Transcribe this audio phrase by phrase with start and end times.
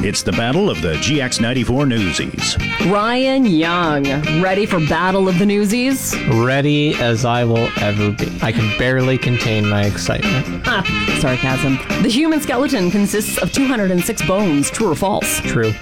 [0.00, 2.56] It's the battle of the GX94 Newsies.
[2.86, 4.04] Ryan Young,
[4.40, 6.14] ready for Battle of the Newsies?
[6.28, 8.30] Ready as I will ever be.
[8.40, 10.62] I can barely contain my excitement.
[10.66, 10.84] Ah,
[11.20, 11.78] sarcasm.
[12.02, 15.40] The human skeleton consists of 206 bones, true or false?
[15.40, 15.72] True.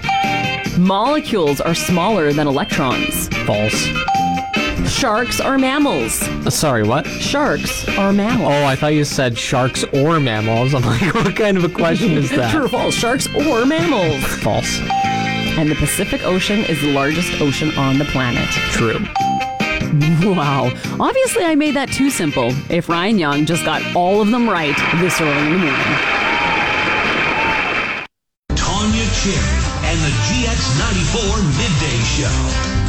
[0.79, 3.27] Molecules are smaller than electrons.
[3.45, 3.87] False.
[4.87, 6.21] Sharks are mammals.
[6.23, 7.05] Uh, sorry, what?
[7.05, 8.49] Sharks are mammals.
[8.51, 10.73] Oh, I thought you said sharks or mammals.
[10.73, 12.51] I'm like, what kind of a question is that?
[12.51, 12.95] True or false?
[12.95, 14.23] Sharks or mammals?
[14.41, 14.79] False.
[15.59, 18.47] And the Pacific Ocean is the largest ocean on the planet.
[18.71, 18.99] True.
[20.33, 20.71] Wow.
[20.99, 22.53] Obviously, I made that too simple.
[22.69, 25.97] If Ryan Young just got all of them right this early in the morning.
[28.55, 29.57] Tanya Cherry
[29.87, 32.86] and the GX94 Midday Show.